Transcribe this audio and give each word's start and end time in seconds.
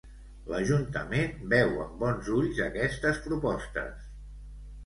L'Ajuntament 0.51 1.35
veu 1.51 1.77
amb 1.83 2.01
bons 2.05 2.31
ulls 2.39 2.63
aquestes 2.69 3.21
propostes. 3.29 4.13